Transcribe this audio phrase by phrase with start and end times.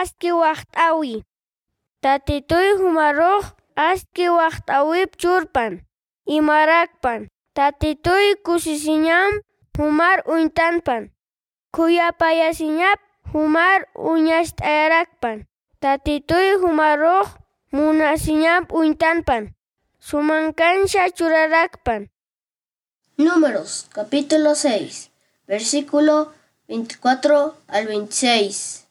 [0.00, 1.14] aski waqt'awi.
[2.02, 3.44] Tatituy humaruq
[3.88, 4.26] aski
[5.20, 5.72] churpan.
[6.36, 7.20] Imarakpan.
[7.56, 9.32] Tatituy kusisiñam
[9.78, 11.02] humar uintanpan.
[11.74, 12.98] Kuyapayasiñap
[13.32, 15.36] humar uñasht'ayarakpan.
[15.82, 17.28] Tatituy humaruq
[17.72, 19.56] munasiñap untanpan,
[19.98, 22.10] Sumankansha churarakpan.
[23.16, 25.10] Números, capítulo 6,
[25.46, 26.32] versículo
[26.68, 28.81] 24 al 26.